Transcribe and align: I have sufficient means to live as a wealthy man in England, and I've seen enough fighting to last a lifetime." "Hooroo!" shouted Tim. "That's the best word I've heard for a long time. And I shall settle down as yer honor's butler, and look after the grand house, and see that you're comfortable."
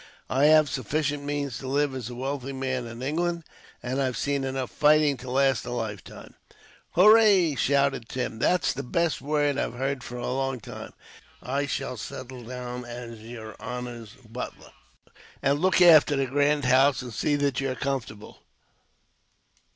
I 0.31 0.45
have 0.45 0.67
sufficient 0.67 1.21
means 1.21 1.59
to 1.59 1.67
live 1.67 1.93
as 1.93 2.09
a 2.09 2.15
wealthy 2.15 2.53
man 2.53 2.87
in 2.87 3.03
England, 3.03 3.43
and 3.83 4.01
I've 4.01 4.17
seen 4.17 4.43
enough 4.43 4.71
fighting 4.71 5.15
to 5.17 5.29
last 5.29 5.63
a 5.63 5.69
lifetime." 5.69 6.33
"Hooroo!" 6.95 7.55
shouted 7.55 8.09
Tim. 8.09 8.39
"That's 8.39 8.73
the 8.73 8.81
best 8.81 9.21
word 9.21 9.59
I've 9.59 9.75
heard 9.75 10.03
for 10.03 10.17
a 10.17 10.25
long 10.33 10.59
time. 10.59 10.93
And 11.41 11.51
I 11.51 11.65
shall 11.67 11.97
settle 11.97 12.43
down 12.43 12.83
as 12.83 13.19
yer 13.19 13.55
honor's 13.59 14.15
butler, 14.27 14.71
and 15.43 15.59
look 15.59 15.79
after 15.83 16.15
the 16.15 16.25
grand 16.25 16.65
house, 16.65 17.03
and 17.03 17.13
see 17.13 17.35
that 17.35 17.61
you're 17.61 17.75
comfortable." 17.75 18.41